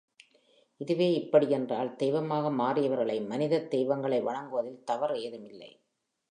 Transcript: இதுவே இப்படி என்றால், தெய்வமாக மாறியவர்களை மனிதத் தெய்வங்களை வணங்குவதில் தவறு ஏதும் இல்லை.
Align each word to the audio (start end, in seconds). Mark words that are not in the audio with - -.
இதுவே 0.77 1.13
இப்படி 1.13 1.49
என்றால், 1.49 1.95
தெய்வமாக 1.95 2.49
மாறியவர்களை 2.63 3.27
மனிதத் 3.27 3.69
தெய்வங்களை 3.69 4.21
வணங்குவதில் 4.21 4.83
தவறு 4.83 5.21
ஏதும் 5.21 5.47
இல்லை. 5.49 5.71